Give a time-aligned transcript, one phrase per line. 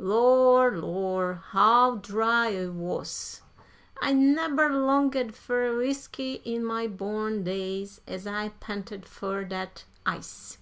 [0.00, 0.76] Lor'!
[0.78, 1.42] Lor'!
[1.50, 3.40] how dry I wuz!
[4.00, 10.58] I neber longed fer whiskey in my born days ez I panted fur dat ice.